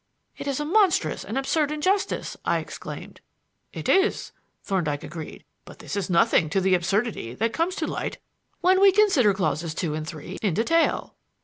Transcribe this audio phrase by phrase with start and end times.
[0.35, 3.21] "It is a monstrous and absurd injustice," I exclaimed.
[3.71, 4.31] "It is,"
[4.63, 8.17] Thorndyke agreed; "but this is nothing to the absurdity that comes to light
[8.61, 11.13] when we consider clauses two and three in detail.